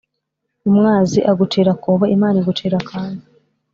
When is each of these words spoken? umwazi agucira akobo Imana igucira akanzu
umwazi 0.69 1.19
agucira 1.31 1.69
akobo 1.75 2.03
Imana 2.15 2.37
igucira 2.41 2.75
akanzu 2.81 3.25